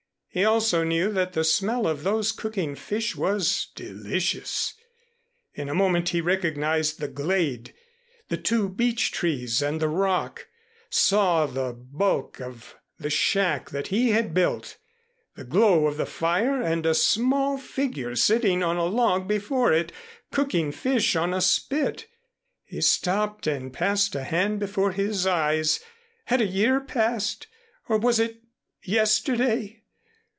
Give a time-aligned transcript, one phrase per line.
[0.33, 4.73] He also knew that the smell of those cooking fish was delicious.
[5.55, 7.73] In a moment he recognized the glade,
[8.29, 10.47] the two beech trees and the rock,
[10.89, 14.77] saw the bulk of the shack that he had built,
[15.35, 19.91] the glow of the fire and a small figure sitting on a log before it,
[20.31, 22.07] cooking fish on a spit.
[22.63, 25.81] He stopped and passed a hand before his eyes.
[26.27, 27.47] Had a year passed?
[27.89, 28.41] Or was it
[28.81, 29.79] yesterday?